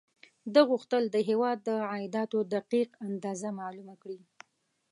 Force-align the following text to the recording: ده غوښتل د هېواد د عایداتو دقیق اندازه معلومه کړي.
ده 0.53 0.61
غوښتل 0.69 1.03
د 1.09 1.17
هېواد 1.29 1.57
د 1.67 1.69
عایداتو 1.91 2.37
دقیق 2.55 2.89
اندازه 3.07 3.49
معلومه 3.59 3.95
کړي. 4.01 4.19